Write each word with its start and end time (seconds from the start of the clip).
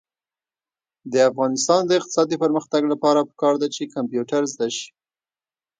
د 1.11 1.13
افغانستان 1.29 1.81
د 1.85 1.91
اقتصادي 1.99 2.35
پرمختګ 2.43 2.81
لپاره 2.93 3.27
پکار 3.29 3.53
ده 3.61 3.67
چې 3.75 3.91
کمپیوټر 3.95 4.41
زده 4.53 4.67
شي. 4.75 4.87